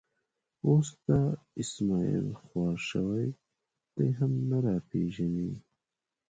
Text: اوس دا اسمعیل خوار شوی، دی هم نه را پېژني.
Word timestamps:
اوس 0.67 0.87
دا 1.07 1.19
اسمعیل 1.61 2.27
خوار 2.43 2.77
شوی، 2.89 3.27
دی 3.95 4.09
هم 4.17 4.33
نه 4.49 4.57
را 4.65 4.75
پېژني. 4.89 5.51